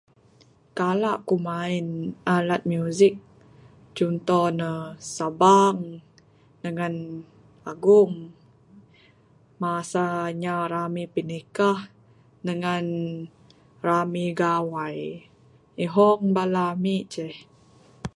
[0.77, 1.87] Kala ku main
[2.35, 3.13] alat music
[3.95, 4.71] chunto ne
[5.15, 5.79] sabang
[6.63, 6.93] dengan
[7.71, 8.13] agung.
[9.61, 11.79] Masa inya rami pinikah
[12.47, 12.83] dengan
[13.87, 14.97] rami gawai.
[15.85, 17.35] Ihong bala ami ceh.